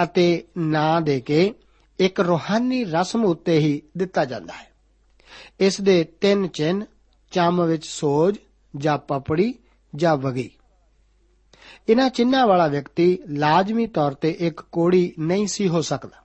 [0.03, 1.53] ਅਤੇ ਨਾਂ ਦੇ ਕੇ
[1.99, 4.71] ਇੱਕ ਰੋਹਾਨੀ ਰਸਮ ਉੱਤੇ ਹੀ ਦਿੱਤਾ ਜਾਂਦਾ ਹੈ।
[5.59, 6.85] ਇਸ ਦੇ ਤਿੰਨ ਚਿੰਨ
[7.31, 8.37] ਚੰਮ ਵਿੱਚ ਸੋਜ,
[8.77, 9.55] ਜਾਂ ਪਪੜੀ,
[9.95, 10.51] ਜਾਂ ਵਗੀ।
[11.89, 16.23] ਇਹਨਾਂ ਚਿੰਨਾਂ ਵਾਲਾ ਵਿਅਕਤੀ ਲਾਜ਼ਮੀ ਤੌਰ ਤੇ ਇੱਕ ਕੋੜੀ ਨਹੀਂ ਸੀ ਹੋ ਸਕਦਾ।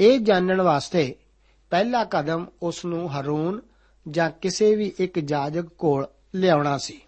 [0.00, 1.16] ਇਹ ਜਾਣਨ ਵਾਸਤੇ
[1.70, 3.60] ਪਹਿਲਾ ਕਦਮ ਉਸ ਨੂੰ ਹਰੂਨ
[4.08, 7.00] ਜਾਂ ਕਿਸੇ ਵੀ ਇੱਕ ਜਾਜਕ ਕੋਲ ਲਿਆਉਣਾ ਸੀ।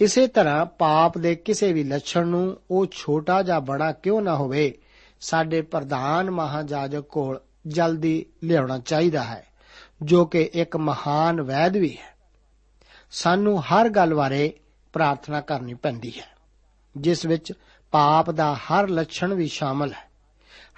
[0.00, 4.78] ਇਸੇ ਤਰ੍ਹਾਂ ਪਾਪ ਦੇ ਕਿਸੇ ਵੀ ਲੱਛਣ ਨੂੰ ਉਹ ਛੋਟਾ ਜਾਂ ਬੜਾ ਕਿਉਂ ਨਾ ਹੋਵੇ
[5.22, 9.44] ਸਾਡੇ ਪ੍ਰਧਾਨ ਮਹਾਜਾਜਕ ਕੋਲ ਜਲਦੀ ਲਿਆਉਣਾ ਚਾਹੀਦਾ ਹੈ,
[10.02, 12.10] ਜੋ ਕਿ ਇੱਕ ਮਹਾਨ ਵੈਦ ਵੀ ਹੈ।
[13.10, 14.52] ਸਾਨੂੰ ਹਰ ਗੱਲ ਬਾਰੇ
[14.92, 16.26] ਪ੍ਰਾਰਥਨਾ ਕਰਨੀ ਪੈਂਦੀ ਹੈ,
[16.96, 17.52] ਜਿਸ ਵਿੱਚ
[17.92, 20.10] ਪਾਪ ਦਾ ਹਰ ਲੱਛਣ ਵੀ ਸ਼ਾਮਲ ਹੈ।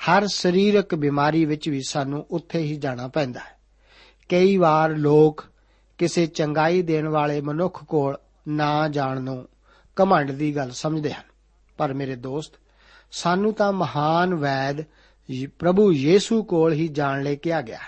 [0.08, 3.56] ਹਰ ਸਰੀਰਕ ਬਿਮਾਰੀ ਵਿੱਚ ਵੀ ਸਾਨੂੰ ਉੱਥੇ ਹੀ ਜਾਣਾ ਪੈਂਦਾ ਹੈ।
[4.28, 5.44] ਕਈ ਵਾਰ ਲੋਕ
[5.98, 8.16] ਕਿਸੇ ਚੰਗਾਈ ਦੇਣ ਵਾਲੇ ਮਨੁੱਖ ਕੋਲ
[8.48, 9.48] ਨਾ ਜਾਣ ਨੂੰ
[9.96, 11.24] ਕਮੰਡ ਦੀ ਗੱਲ ਸਮਝਦੇ ਹਨ,
[11.78, 12.58] ਪਰ ਮੇਰੇ ਦੋਸਤ
[13.16, 14.84] ਸਾਨੂੰ ਤਾਂ ਮਹਾਨ ਵੈਦ
[15.58, 17.78] ਪ੍ਰਭੂ ਯੀਸੂ ਕੋਲ ਹੀ ਜਾਣ ਲਈ ਕਿਹਾ ਗਿਆ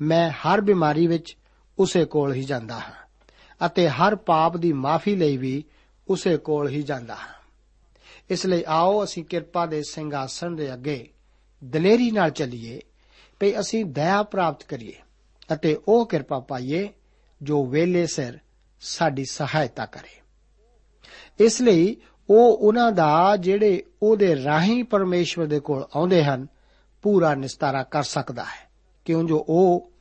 [0.00, 1.36] ਮੈਂ ਹਰ ਬਿਮਾਰੀ ਵਿੱਚ
[1.78, 3.04] ਉਸੇ ਕੋਲ ਹੀ ਜਾਂਦਾ ਹਾਂ
[3.66, 5.64] ਅਤੇ ਹਰ ਪਾਪ ਦੀ ਮਾਫੀ ਲਈ ਵੀ
[6.08, 7.34] ਉਸੇ ਕੋਲ ਹੀ ਜਾਂਦਾ ਹਾਂ।
[8.30, 11.10] ਇਸ ਲਈ ਆਓ ਅਸੀਂ ਕਿਰਪਾ ਦੇ ਸਿੰਘਾਸਣ ਦੇ ਅੱਗੇ
[11.64, 12.80] ਦਲੇਰੀ ਨਾਲ ਚੱਲੀਏ
[13.40, 14.94] ਕਿ ਅਸੀਂ ਦਇਆ ਪ੍ਰਾਪਤ ਕਰੀਏ
[15.52, 16.88] ਅਤੇ ਉਹ ਕਿਰਪਾ ਪਾਈਏ
[17.42, 18.38] ਜੋ ਵੇਲੇ ਸਿਰ
[18.80, 20.22] ਸਾਡੀ ਸਹਾਇਤਾ ਕਰੇ।
[21.44, 21.96] ਇਸ ਲਈ
[22.30, 26.46] ਉਹ ਉਹਨਾਂ ਦਾ ਜਿਹੜੇ ਉਹਦੇ ਰਾਹੀਂ ਪਰਮੇਸ਼ਵਰ ਦੇ ਕੋਲ ਆਉਂਦੇ ਹਨ,
[27.02, 28.70] ਪੂਰਾ ਨਿਸਤਾਰਾ ਕਰ ਸਕਦਾ ਹੈ।
[29.04, 29.92] ਕਿਉਂ ਜੋ ਉਹ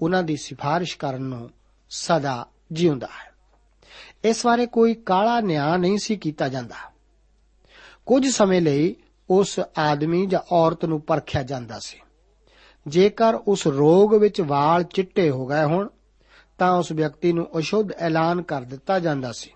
[0.00, 1.50] ਉਹਨਾਂ ਦੀ ਸਿਫਾਰਿਸ਼ ਕਰਨ ਨੂੰ
[1.90, 3.30] ਸਦਾ ਜਿਉਂਦਾ ਹੈ।
[4.24, 6.92] ਇਸ ਬਾਰੇ ਕੋਈ ਕਾਲਾ ਨਿਆਂ ਨਹੀਂ ਸੀ ਕੀਤਾ ਜਾਂਦਾ।
[8.06, 8.96] ਕੁਝ ਸਮੇਂ ਲਈ
[9.30, 12.00] ਉਸ ਆਦਮੀ ਜਾਂ ਔਰਤ ਨੂੰ ਪਰਖਿਆ ਜਾਂਦਾ ਸੀ।
[12.88, 15.88] ਜੇਕਰ ਉਸ ਰੋਗ ਵਿੱਚ ਵਾਲ ਚਿੱਟੇ ਹੋ ਗਏ ਹੋਣ,
[16.58, 19.50] ਤਾਂ ਉਸ ਵਿਅਕਤੀ ਨੂੰ ਅਸ਼ੁੱਧ ਐਲਾਨ ਕਰ ਦਿੱਤਾ ਜਾਂਦਾ ਸੀ।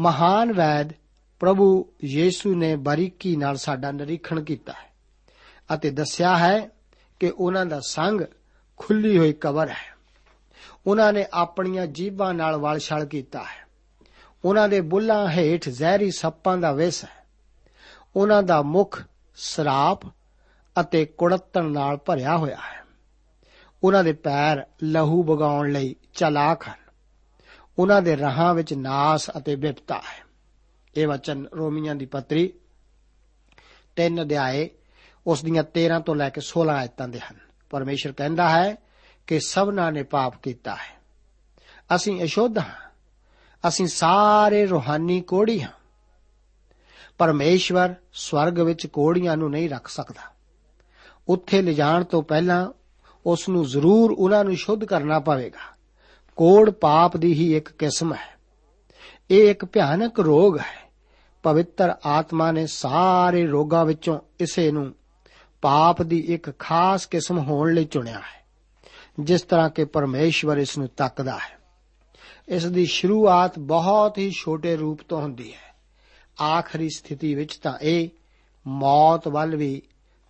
[0.00, 0.92] ਮਹਾਨ ਵੈਦ
[1.40, 4.92] ਪ੍ਰਭੂ ਯੀਸੂ ਨੇ ਬਾਰੀਕੀ ਨਾਲ ਸਾਡਾ ਨਿਰੀਖਣ ਕੀਤਾ ਹੈ
[5.74, 6.68] ਅਤੇ ਦੱਸਿਆ ਹੈ
[7.20, 8.20] ਕਿ ਉਹਨਾਂ ਦਾ ਸੰਗ
[8.76, 9.96] ਖੁੱਲੀ ਹੋਈ ਕਬਰ ਹੈ।
[10.86, 13.66] ਉਹਨਾਂ ਨੇ ਆਪਣੀਆਂ ਜੀਬਾਂ ਨਾਲ ਵਲਛਲ ਕੀਤਾ ਹੈ।
[14.44, 17.26] ਉਹਨਾਂ ਦੇ ਬੁੱਲਾਂ ਹੇਠ ਜ਼ਹਿਰੀ ਸੱਪਾਂ ਦਾ ਵਿਸ ਹੈ।
[18.16, 19.02] ਉਹਨਾਂ ਦਾ ਮੁਖ
[19.36, 20.00] ਸਰਾਪ
[20.80, 22.84] ਅਤੇ ਕੁੜੱਤਣ ਨਾਲ ਭਰਿਆ ਹੋਇਆ ਹੈ।
[23.84, 26.90] ਉਹਨਾਂ ਦੇ ਪੈਰ ਲਹੂ ਬਗਾਉਣ ਲਈ ਚਲਾਕ ਹਨ।
[27.78, 30.25] ਉਹਨਾਂ ਦੇ ਰਾਹਾਂ ਵਿੱਚ ਨਾਸ ਅਤੇ ਵਿਪਤਾ ਹੈ।
[30.96, 32.52] ਇਹ ਵਚਨ ਰੋਮੀਆਂ ਦੀ ਪੱਤਰੀ
[33.96, 34.70] 3 ਅਧਿਆਏ,
[35.26, 37.36] ਉਸ ਦੀਆਂ 13 ਤੋਂ ਲੈ ਕੇ 16 ਆਇਤਾਂ ਦੇ ਹਨ।
[37.70, 38.76] ਪਰਮੇਸ਼ਰ ਕਹਿੰਦਾ ਹੈ
[39.26, 40.96] ਕਿ ਸਭਨਾਂ ਨੇ ਪਾਪ ਕੀਤਾ ਹੈ।
[41.94, 42.90] ਅਸੀਂ ਅਸ਼ੁੱਧ ਹਾਂ।
[43.68, 45.72] ਅਸੀਂ ਸਾਰੇ ਰੂਹਾਨੀ ਕੋੜੀ ਹਾਂ।
[47.18, 50.34] ਪਰਮੇਸ਼ਵਰ ਸਵਰਗ ਵਿੱਚ ਕੋੜੀਆਂ ਨੂੰ ਨਹੀਂ ਰੱਖ ਸਕਦਾ।
[51.28, 52.70] ਉੱਥੇ ਲਿਜਾਣ ਤੋਂ ਪਹਿਲਾਂ
[53.26, 55.76] ਉਸ ਨੂੰ ਜ਼ਰੂਰ ਉਹਨਾਂ ਨੂੰ ਸ਼ੁੱਧ ਕਰਨਾ ਪਵੇਗਾ।
[56.36, 58.36] ਕੋੜ ਪਾਪ ਦੀ ਹੀ ਇੱਕ ਕਿਸਮ ਹੈ।
[59.30, 60.85] ਇਹ ਇੱਕ ਭਿਆਨਕ ਰੋਗ ਹੈ।
[61.46, 64.94] ਪਵਿੱਤਰ ਆਤਮਾ ਨੇ ਸਾਰੇ ਰੋਗਾਂ ਵਿੱਚੋਂ ਇਸੇ ਨੂੰ
[65.62, 68.46] ਪਾਪ ਦੀ ਇੱਕ ਖਾਸ ਕਿਸਮ ਹੋਣ ਲਈ ਚੁਣਿਆ ਹੈ,
[69.20, 71.58] ਜਿਸ ਤਰ੍ਹਾਂ ਕਿ ਪਰਮੇਸ਼ਵਰ ਇਸ ਨੂੰ ਤੱਕਦਾ ਹੈ।
[72.48, 75.74] ਇਸ ਦੀ ਸ਼ੁਰੂਆਤ ਬਹੁਤ ਹੀ ਛੋਟੇ ਰੂਪ ਤੋਂ ਹੁੰਦੀ ਹੈ।
[76.44, 78.08] ਆਖਰੀ ਸਥਿਤੀ ਵਿੱਚ ਤਾਂ ਇਹ
[78.66, 79.82] ਮੌਤ ਵੱਲ ਵੀ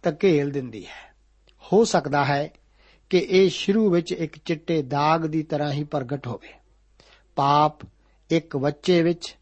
[0.02, 1.14] ਧਕੇਲ ਦਿੰਦੀ ਹੈ।
[1.72, 2.48] ਹੋ ਸਕਦਾ ਹੈ
[3.10, 6.52] ਕਿ ਇਹ ਸ਼ੁਰੂ ਵਿੱਚ ਇੱਕ ਚਿੱਟੇ ਦਾਗ ਦੀ ਤਰ੍ਹਾਂ ਹੀ ਪ੍ਰਗਟ ਹੋਵੇ।
[7.36, 7.78] ਪਾਪ
[8.30, 9.36] ਇੱਕ ਬੱਚੇ ਵਿੱਚ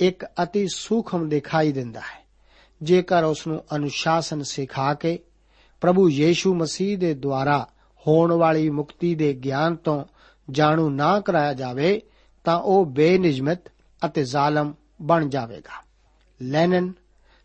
[0.00, 2.24] ਇੱਕ ਅਤੀ ਸੂਖਮ ਦਿਖਾਈ ਦਿੰਦਾ ਹੈ।
[2.82, 5.18] ਜੇਕਰ ਉਸ ਨੂੰ ਅਨੁਸ਼ਾਸਨ ਸਿਖਾ ਕੇ
[5.80, 7.68] ਪ੍ਰਭੂ ਯੀਸ਼ੂ ਮਸੀਹ ਦੇ ਦੁਆਰਾ
[8.06, 10.04] ਹੋਣ ਵਾਲੀ ਮੁਕਤੀ ਦੇ ਗਿਆਨ ਤੋਂ
[10.50, 12.02] ਜਾਣੂ ਨਾ ਕਰਾਇਆ ਜਾਵੇ,
[12.44, 13.58] ਤਾਂ ਉਹ ਬੇਨਿਜਮਤ
[14.06, 15.84] ਅਤੇ ਜ਼ਾਲਮ ਬਣ ਜਾਵੇਗਾ।
[16.42, 16.92] ਲੈਨਨ,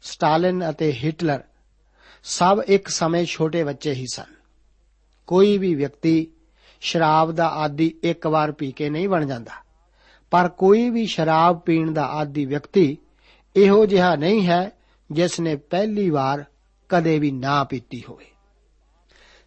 [0.01, 1.43] ਸਟਾਲਿਨ ਅਤੇ ਹਿਟਲਰ
[2.23, 4.35] ਸਭ ਇੱਕ ਸਮੇਂ ਛੋਟੇ ਬੱਚੇ ਹੀ ਸਨ।
[5.27, 6.27] ਕੋਈ ਵੀ ਵਿਅਕਤੀ
[6.81, 9.68] ਸ਼ਰਾਬ ਦਾ ਆਦੀ ਇੱਕ ਵਾਰ ਪੀ ਕੇ ਨਹੀਂ ਬਣ ਜਾਂਦਾ।
[10.31, 12.97] ਪਰ ਕੋਈ ਵੀ ਸ਼ਰਾਬ ਪੀਣ ਦਾ ਆਦੀ ਵਿਅਕਤੀ
[13.55, 14.71] ਇਹੋ ਜਿਹਾ ਨਹੀਂ ਹੈ
[15.11, 16.45] ਜਿਸ ਨੇ ਪਹਿਲੀ ਵਾਰ
[16.89, 18.25] ਕਦੇ ਵੀ ਨਾ ਪੀਤੀ ਹੋਵੇ।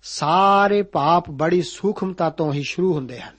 [0.02, 3.36] ਸਾਰੇ ਪਾਪ ਬੜੀ ਸੂਖਮਤਾ ਤੋਂ ਹੀ ਸ਼ੁਰੂ ਹੁੰਦੇ ਹਨ।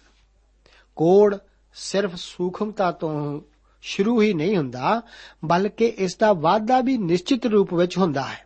[0.95, 1.37] ਕੋੜ
[1.73, 3.41] ਸਿਰਫ ਸੂਖਮਤਾ ਤੋਂ
[3.81, 5.01] ਸ਼ੁਰੂ ਹੀ ਨਹੀਂ ਹੁੰਦਾ,
[5.45, 8.45] ਬਲਕਿ ਇਸ ਦਾ ਵਾਅਦਾ ਵੀ ਨਿਸ਼ਚਿਤ ਰੂਪ ਵਿੱਚ ਹੁੰਦਾ ਹੈ।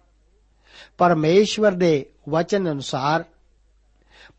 [0.97, 3.23] ਪਰਮੇਸ਼ਵਰ ਦੇ ਵਚਨ ਅਨੁਸਾਰ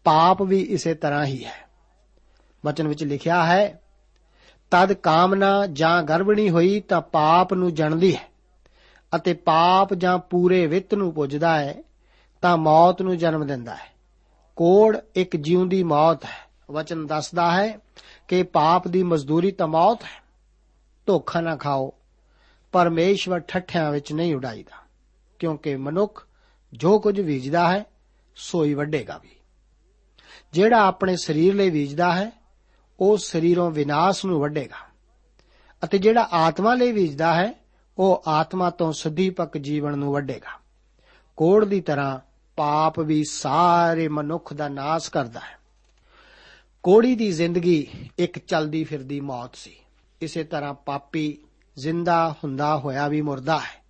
[0.04, 1.68] ਪਾਪ ਵੀ ਇਸੇ ਤਰ੍ਹਾਂ ਹੀ ਹੈ।
[2.66, 3.82] ਵਚਨ ਵਿੱਚ ਲਿਖਿਆ ਹੈ
[4.70, 8.28] ਤਦ ਕਾਮਨਾ ਜਾਂ ਗਰਭਣੀ ਹੋਈ ਤਾਂ ਪਾਪ ਨੂੰ ਜਣਦੀ ਹੈ
[9.16, 11.74] ਅਤੇ ਪਾਪ ਜਾਂ ਪੂਰੇ ਵਿੱਤ ਨੂੰ ਪੁੱਜਦਾ ਹੈ
[12.40, 13.98] ਤਾਂ ਮੌਤ ਨੂੰ ਜਨਮ ਦਿੰਦਾ ਹੈ।
[14.56, 17.78] ਕੋੜ ਇੱਕ ਜਿਉਂਦੀ ਮੌਤ ਹੈ। ਵਚਨ ਦੱਸਦਾ ਹੈ
[18.28, 20.22] ਕਿ ਪਾਪ ਦੀ ਮਜ਼ਦੂਰੀ ਤਾਂ ਮੌਤ ਹੈ।
[21.06, 21.92] ਧੋਖਾ ਨਾ ਖਾਓ।
[22.72, 24.82] ਪਰਮੇਸ਼ਵਰ ਠੱਠਿਆਂ ਵਿੱਚ ਨਹੀਂ ਉਡਾਈਦਾ,
[25.38, 26.26] ਕਿਉਂਕਿ ਮਨੁੱਖ
[26.72, 27.84] ਜੋ ਕੁਝ ਬੀਜਦਾ ਹੈ,
[28.36, 29.30] ਸੋਈ ਵੱਡੇਗਾ ਵੀ।
[30.52, 32.37] ਜਿਹੜਾ ਆਪਣੇ ਸਰੀਰ ਲਈ ਬੀਜਦਾ ਹੈ
[33.00, 34.88] ਉਹ ਸਰੀਰੋਂ ਵਿਨਾਸ਼ ਨੂੰ ਵੱਡੇਗਾ
[35.84, 37.54] ਅਤੇ ਜਿਹੜਾ ਆਤਮਾ ਲਈ ਬੀਜਦਾ ਹੈ,
[37.98, 40.60] ਉਹ ਆਤਮਾ ਤੋਂ ਸਦੀਪਕ ਜੀਵਨ ਨੂੰ ਵੱਡੇਗਾ
[41.36, 42.18] ਕੋੜ ਦੀ ਤਰ੍ਹਾਂ
[42.56, 45.58] ਪਾਪ ਵੀ ਸਾਰੇ ਮਨੁੱਖ ਦਾ ਨਾਸ਼ ਕਰਦਾ ਹੈ।
[46.82, 47.86] ਕੋੜੀ ਦੀ ਜ਼ਿੰਦਗੀ
[48.18, 49.76] ਇੱਕ ਚਲਦੀ ਫਿਰਦੀ ਮੌਤ ਸੀ।
[50.20, 51.38] ਇਸੇ ਤਰ੍ਹਾਂ ਪਾਪੀ
[51.78, 53.84] ਜ਼ਿੰਦਾ ਹੁੰਦਾ ਹੋਇਆ ਵੀ ਮਰਦਾ ਹੈ।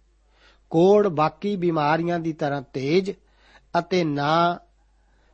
[0.70, 3.10] ਕੋੜ ਬਾਕੀ ਬਿਮਾਰੀਆਂ ਦੀ ਤਰ੍ਹਾਂ ਤੇਜ਼
[3.78, 4.58] ਅਤੇ ਨਾ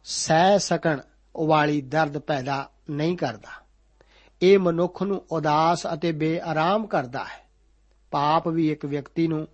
[0.04, 1.00] ਸਹਿ ਸਕਣ
[1.36, 3.63] ਵਾਲੀ ਦਰਦ ਪੈਦਾ ਨਹੀਂ ਕਰਦਾ।
[4.44, 7.48] ਇਹ ਮਨੁੱਖ ਨੂੰ ਉਦਾਸ ਅਤੇ ਬੇਆਰਾਮ ਕਰਦਾ ਹੈ।
[8.10, 9.48] ਪਾਪ ਵੀ ਇੱਕ ਵਿਅਕਤੀ ਨੂੰ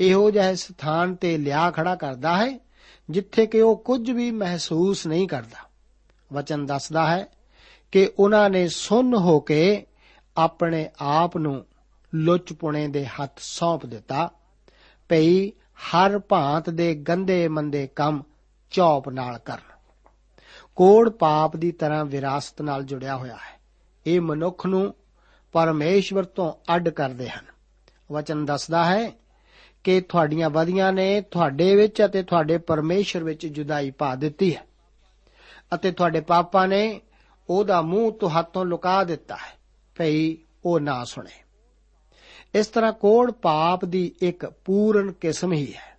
[0.00, 2.60] ਇਹੋ ਜਿਹੇ ਸਥਾਨ ਤੇ ਲਿਆ ਖੜਾ ਕਰਦਾ ਹੈ,
[3.10, 5.68] ਜਿੱਥੇ ਕਿ ਉਹ ਕੁਝ ਵੀ ਮਹਿਸੂਸ ਨਹੀਂ ਕਰਦਾ।
[6.32, 7.26] ਵਚਨ ਦੱਸਦਾ ਹੈ
[7.92, 9.86] ਕਿ ਉਹਨਾਂ ਨੇ ਸੁੰਨ ਹੋ ਕੇ
[10.36, 11.66] ਆਪਣੇ ਆਪ ਨੂੰ
[12.14, 14.30] ਲੁੱਚ ਪੁਣੇ ਦੇ ਹੱਥ ਸੌਂਪ ਦਿੱਤਾ।
[15.08, 18.22] ਭਈ ਹਰ ਭਾਂਤ ਦੇ ਗੰਦੇ ਮੰਦੇ ਕੰਮ
[18.70, 19.76] ਚੌਪ ਨਾਲ ਕਰਨ।
[20.76, 23.55] ਕੋੜ ਪਾਪ ਦੀ ਤਰ੍ਹਾਂ ਵਿਰਾਸਤ ਨਾਲ ਜੁੜਿਆ ਹੋਇਆ ਹੈ।
[24.06, 24.94] ਇਹ ਮਨੁੱਖ ਨੂੰ
[25.52, 27.44] ਪਰਮੇਸ਼ਵਰ ਤੋਂ ਅੱਡ ਕਰਦੇ ਹਨ।
[28.12, 29.12] ਵਚਨ ਦੱਸਦਾ ਹੈ
[29.84, 34.64] ਕਿ ਤੁਹਾਡੀਆਂ ਵਧੀਆਂ ਨੇ ਤੁਹਾਡੇ ਵਿੱਚ ਅਤੇ ਤੁਹਾਡੇ ਪਰਮੇਸ਼ਰ ਵਿੱਚ ਜੁਦਾਈ ਪਾ ਦਿੱਤੀ ਹੈ
[35.74, 37.00] ਅਤੇ ਤੁਹਾਡੇ ਪਾਪਾਂ ਨੇ
[37.50, 39.58] ਉਹਦਾ ਮੂੰਹ ਤੁਹਾਤੋਂ ਲੁਕਾ ਦਿੱਤਾ ਹੈ।
[39.98, 41.30] ਭਈ ਉਹ ਨਾ ਸੁਣੇ।
[42.54, 45.98] ਇਸ ਤਰ੍ਹਾਂ ਕੋੜ ਪਾਪ ਦੀ ਇੱਕ ਪੂਰਨ ਕਿਸਮ ਹੀ ਹੈ।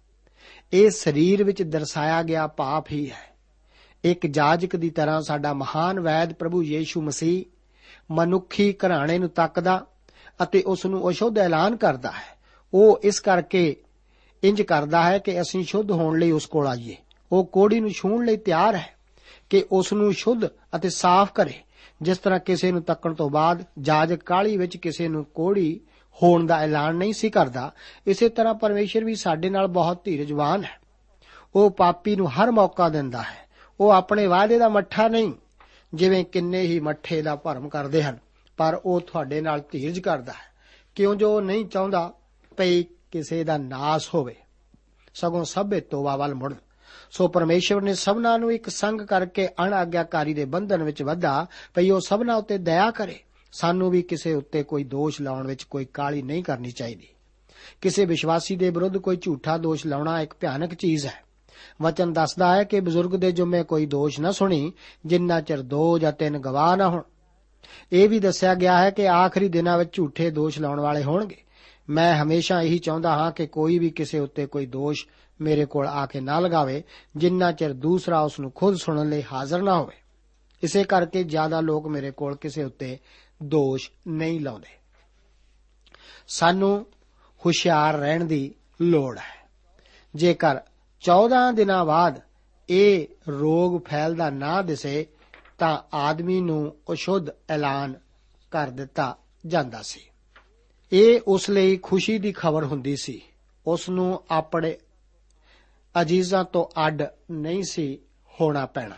[0.73, 3.37] ਇਹ ਸਰੀਰ ਵਿੱਚ ਦਰਸਾਇਆ ਗਿਆ ਪਾਪ ਹੀ ਹੈ।
[4.03, 7.56] ਇੱਕ ਜਾਜਕ ਦੀ ਤਰ੍ਹਾਂ ਸਾਡਾ ਮਹਾਨ ਵੈਦ ਪ੍ਰਭੂ ਯੀਸ਼ੂ ਮਸੀਹ
[8.11, 9.85] ਮਨੁੱਖੀ ਘਰਾਣੇ ਨੂੰ ਤੱਕਦਾ
[10.43, 12.37] ਅਤੇ ਉਸ ਨੂੰ ਅਸ਼ੁੱਧ ਐਲਾਨ ਕਰਦਾ ਹੈ।
[12.73, 13.75] ਉਹ ਇਸ ਕਰਕੇ
[14.43, 16.95] ਇੰਜ ਕਰਦਾ ਹੈ ਕਿ ਅਸੀਂ ਸ਼ੁੱਧ ਹੋਣ ਲਈ ਉਸ ਕੋਲ ਆਈਏ।
[17.31, 18.89] ਉਹ ਕੋੜੀ ਨੂੰ ਛੂਣ ਲਈ ਤਿਆਰ ਹੈ
[19.49, 21.53] ਕਿ ਉਸ ਨੂੰ ਸ਼ੁੱਧ ਅਤੇ ਸਾਫ਼ ਕਰੇ।
[22.01, 25.79] ਜਿਸ ਤਰ੍ਹਾਂ ਕਿਸੇ ਨੂੰ ਤੱਕਣ ਤੋਂ ਬਾਅਦ ਜਾਜਕ ਕਾਲੀ ਵਿੱਚ ਕਿਸੇ ਨੂੰ ਕੋੜੀ
[26.23, 27.71] ਹੋਣ ਦਾ ਐਲਾਨ ਨਹੀਂ ਸੀ ਕਰਦਾ,
[28.07, 30.79] ਇਸੇ ਤਰ੍ਹਾਂ ਪਰਮੇਸ਼ਰ ਵੀ ਸਾਡੇ ਨਾਲ ਬਹੁਤ ਧੀਰਜਵਾਨ ਹੈ।
[31.55, 33.47] ਉਹ ਪਾਪੀ ਨੂੰ ਹਰ ਮੌਕਾ ਦਿੰਦਾ ਹੈ।
[33.79, 35.33] ਉਹ ਆਪਣੇ ਵਾਅਦੇ ਦਾ ਮੱਠਾ ਨਹੀਂ।
[35.93, 38.17] ਜਿਵੇਂ ਕਿੰਨੇ ਹੀ ਮੱਠੇ ਦਾ ਭਰਮ ਕਰਦੇ ਹਨ,
[38.57, 40.47] ਪਰ ਉਹ ਤੁਹਾਡੇ ਨਾਲ ਧੀਰਜ ਕਰਦਾ ਹੈ।
[40.95, 42.13] ਕਿਉਂ ਜੋ ਉਹ ਨਹੀਂ ਚਾਹੁੰਦਾ
[42.57, 44.35] ਭਈ ਕਿਸੇ ਦਾ ਨਾਸ ਹੋਵੇ।
[45.13, 46.55] ਸਗੋਂ ਸਭੇ ਤੋਬਾ ਵੱਲ ਮੁੜਨ।
[47.11, 51.99] ਸੋ ਪਰਮੇਸ਼ਵਰ ਨੇ ਸਭਨਾਂ ਨੂੰ ਇੱਕ ਸੰਗ ਕਰਕੇ ਅਣਆਗਿਆਕਾਰੀ ਦੇ ਬੰਧਨ ਵਿੱਚ ਵਧਾ ਭਈ ਉਹ
[51.99, 53.19] ਸਭਨਾਂ ਉੱਤੇ ਦਇਆ ਕਰੇ।
[53.51, 57.07] ਸਾਨੂੰ ਵੀ ਕਿਸੇ ਉੱਤੇ ਕੋਈ ਦੋਸ਼ ਲਾਉਣ ਵਿੱਚ ਕੋਈ ਕਾਲੀ ਨਹੀਂ ਕਰਨੀ ਚਾਹੀਦੀ।
[57.81, 61.26] ਕਿਸੇ ਵਿਸ਼ਵਾਸੀ ਦੇ ਵਿਰੁੱਧ ਕੋਈ ਝੂਠਾ ਦੋਸ਼ ਲਾਉਣਾ ਇੱਕ ਭਿਆਨਕ ਚੀਜ਼ ਹੈ।
[61.81, 64.71] ਵਚਨ ਦੱਸਦਾ ਹੈ ਕਿ ਬਜ਼ੁਰਗ ਦੇ ਜੁਮੇ ਕੋਈ ਦੋਸ਼ ਨਾ ਸੁਣੀ
[65.05, 67.01] ਜਿੰਨਾ ਚਿਰ ਦੋ ਜਾਂ ਤਿੰਨ ਗਵਾਹ ਨਾ ਹੋਣ
[67.91, 71.43] ਇਹ ਵੀ ਦੱਸਿਆ ਗਿਆ ਹੈ ਕਿ ਆਖਰੀ ਦਿਨਾਂ ਵਿੱਚ ਝੂਠੇ ਦੋਸ਼ ਲਾਉਣ ਵਾਲੇ ਹੋਣਗੇ
[71.89, 75.05] ਮੈਂ ਹਮੇਸ਼ਾ ਇਹੀ ਚਾਹੁੰਦਾ ਹਾਂ ਕਿ ਕੋਈ ਵੀ ਕਿਸੇ ਉੱਤੇ ਕੋਈ ਦੋਸ਼
[75.41, 76.83] ਮੇਰੇ ਕੋਲ ਆ ਕੇ ਨਾ ਲਗਾਵੇ
[77.17, 79.95] ਜਿੰਨਾ ਚਿਰ ਦੂਸਰਾ ਉਸ ਨੂੰ ਖੁਦ ਸੁਣਨ ਲਈ ਹਾਜ਼ਰ ਨਾ ਹੋਵੇ
[80.63, 82.97] ਇਸੇ ਕਰਕੇ ਜ਼ਿਆਦਾ ਲੋਕ ਮੇਰੇ ਕੋਲ ਕਿਸੇ ਉੱਤੇ
[83.43, 84.75] ਦੋਸ਼ ਨਹੀਂ ਲਾਉਂਦੇ
[86.27, 86.85] ਸਾਨੂੰ
[87.41, 89.35] ਹੁਸ਼ਿਆਰ ਰਹਿਣ ਦੀ ਲੋੜ ਹੈ
[90.15, 90.59] ਜੇਕਰ
[91.01, 92.21] 14 ਦਿਨਾਂ ਬਾਅਦ
[92.69, 95.07] ਇਹ ਰੋਗ ਫੈਲਦਾ ਨਾ ਦਿਸੇ
[95.57, 97.95] ਤਾਂ ਆਦਮੀ ਨੂੰ ਅਸ਼ੁੱਧ ਐਲਾਨ
[98.51, 100.01] ਕਰ ਦਿੱਤਾ ਜਾਂਦਾ ਸੀ।
[100.91, 103.21] ਇਹ ਉਸ ਲਈ ਖੁਸ਼ੀ ਦੀ ਖਬਰ ਹੁੰਦੀ ਸੀ।
[103.67, 104.77] ਉਸ ਨੂੰ ਆਪਣੇ
[106.01, 107.99] ਅਜੀਜ਼ਾਂ ਤੋਂ ਅੱਡ ਨਹੀਂ ਸੀ
[108.41, 108.95] ਹੋਣਾ ਪੈਣਾ।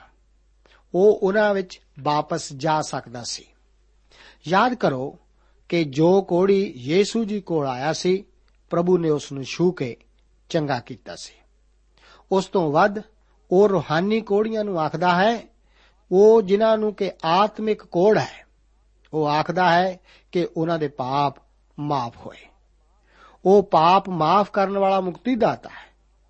[0.93, 3.45] ਉਹ ਉਹਨਾਂ ਵਿੱਚ ਵਾਪਸ ਜਾ ਸਕਦਾ ਸੀ।
[4.47, 5.19] ਯਾਦ ਕਰੋ
[5.69, 8.23] ਕਿ ਜੋ ਕੋੜੀ ਯੀਸੂ ਜੀ ਕੋਲ ਆਇਆ ਸੀ,
[8.69, 9.97] ਪ੍ਰਭੂ ਨੇ ਉਸ ਨੂੰ ਛੂ ਕੇ
[10.49, 11.33] ਚੰਗਾ ਕੀਤਾ ਸੀ।
[12.31, 12.95] ਉਸ ਤੋਂ ਵੱਧ
[13.51, 15.41] ਉਹ ਰੂਹਾਨੀ ਕੋੜੀਆਂ ਨੂੰ ਆਖਦਾ ਹੈ,
[16.11, 18.45] ਉਹ ਜਿਨ੍ਹਾਂ ਨੂੰ ਕਿ ਆਤਮਿਕ ਕੋੜ ਹੈ,
[19.13, 19.99] ਉਹ ਆਖਦਾ ਹੈ
[20.31, 21.35] ਕਿ ਉਹਨਾਂ ਦੇ ਪਾਪ
[21.79, 22.37] ਮਾਫ ਹੋਏ।
[23.45, 25.89] ਉਹ ਪਾਪ ਮਾਫ ਕਰਨ ਵਾਲਾ ਮੁਕਤੀ ਦਾਤਾ ਹੈ।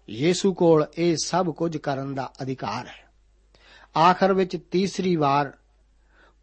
[0.09, 3.09] ਯੀਸੂ ਕੋਲ ਇਹ ਸਭ ਕੁਝ ਕਰਨ ਦਾ ਅਧਿਕਾਰ ਹੈ।
[3.99, 5.53] ਆਖਰ ਵਿੱਚ ਤੀਸਰੀ ਵਾਰ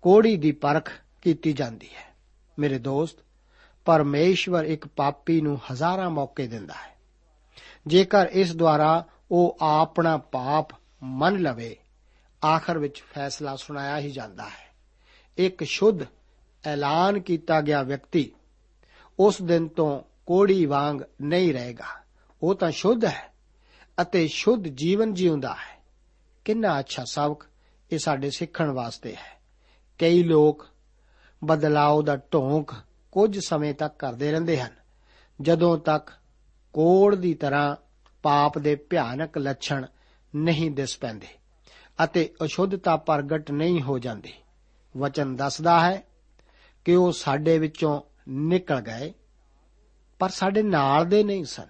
[0.03, 0.93] ਕੋੜੀ ਦੀ ਪਰਖ
[1.23, 2.15] ਕੀਤੀ ਜਾਂਦੀ ਹੈ।
[2.59, 3.17] ਮੇਰੇ ਦੋਸਤ,
[3.85, 6.97] ਪਰਮੇਸ਼ਵਰ ਇੱਕ ਪਾਪੀ ਨੂੰ ਹਜ਼ਾਰਾਂ ਮੌਕੇ ਦਿੰਦਾ ਹੈ।
[7.87, 10.69] ਜੇਕਰ ਇਸ ਦੁਆਰਾ ਉਹ ਆਪਣਾ ਪਾਪ
[11.03, 11.77] ਮੰਨ ਲਵੇ।
[12.45, 14.75] ਆਖਰ ਵਿੱਚ ਫੈਸਲਾ ਸੁਣਾਇਆ ਹੀ ਜਾਂਦਾ ਹੈ।
[15.39, 15.99] ਇੱਕ ਸ਼ੁੱਧ
[16.65, 18.33] ਐਲਾਨ ਕੀਤਾ ਗਿਆ ਵਿਅਕਤੀ
[19.19, 21.85] ਉਸ ਦਿਨ ਤੋਂ ਕੋੜੀ ਵਾਂਗ ਨਹੀਂ ਰਹੇਗਾ।
[22.43, 23.33] ਉਹ ਤਾਂ ਸ਼ੁੱਧ ਹੈ
[24.03, 25.83] ਅਤੇ ਸ਼ੁੱਧ ਜੀਵਨ ਜਿਉਂਦਾ ਹੈ।
[26.45, 27.43] ਕਿੰਨਾ ਅੱਛਾ ਸਬਕ
[27.93, 29.41] ਇਹ ਸਾਡੇ ਸਿੱਖਣ ਵਾਸਤੇ ਹੈ।
[29.99, 30.67] ਕਈ ਲੋਕ
[31.45, 32.75] ਬਦਲਾਅ ਦਾ ਢੋਂਕ
[33.13, 34.73] ਕੁਝ ਸਮੇਂ ਤੱਕ ਕਰਦੇ ਰਹਿੰਦੇ ਹਨ।
[35.41, 36.11] ਜਦੋਂ ਤੱਕ
[36.73, 37.77] ਕੋੜ ਦੀ ਤਰ੍ਹਾਂ
[38.27, 39.87] ਪਾਪ ਦੇ ਭਿਆਨਕ ਲੱਛਣ
[40.37, 41.27] ਨਹੀਂ ਦਿਸ ਪੈਂਦੇ
[42.05, 44.33] ਅਤੇ ਅਸ਼ੁੱਧਤਾ ਪ੍ਰਗਟ ਨਹੀਂ ਹੋ ਜਾਂਦੀ।
[44.97, 46.03] ਵਚਨ ਦੱਸਦਾ ਹੈ
[46.85, 49.13] ਕਿ ਉਹ ਸਾਡੇ ਵਿੱਚੋਂ ਨਿਕਲ ਗਏ,
[50.19, 51.67] ਪਰ ਸਾਡੇ ਨਾਲ ਦੇ ਨਹੀਂ ਸਨ,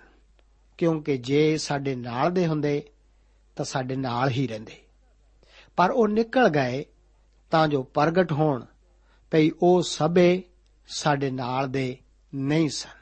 [0.79, 2.83] ਕਿਉਂਕਿ ਜੇ ਸਾਡੇ ਨਾਲ ਦੇ ਹੁੰਦੇ
[3.57, 4.77] ਤਾਂ ਸਾਡੇ ਨਾਲ ਹੀ ਰਹਿੰਦੇ।
[5.77, 6.85] ਪਰ ਉਹ ਨਿਕਲ ਗਏ
[7.51, 8.65] ਤਾਂ ਜੋ ਪ੍ਰਗਟ ਹੋਣ,
[9.31, 10.43] ਭਈ ਉਹ ਸਭੇ
[10.89, 11.97] ਸਾਡੇ ਨਾਲ ਦੇ
[12.35, 12.97] ਨਹੀਂ ਸਨ।